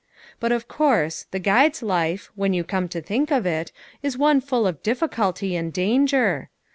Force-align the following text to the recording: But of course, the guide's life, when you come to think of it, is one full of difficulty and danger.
But 0.39 0.51
of 0.51 0.67
course, 0.67 1.27
the 1.29 1.37
guide's 1.37 1.83
life, 1.83 2.31
when 2.33 2.55
you 2.55 2.63
come 2.63 2.89
to 2.89 3.01
think 3.03 3.29
of 3.29 3.45
it, 3.45 3.71
is 4.01 4.17
one 4.17 4.41
full 4.41 4.65
of 4.65 4.81
difficulty 4.81 5.55
and 5.55 5.71
danger. 5.71 6.49